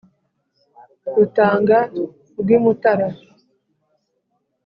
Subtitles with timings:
[1.15, 1.77] Rutanga
[2.41, 3.07] rw' i Mutara;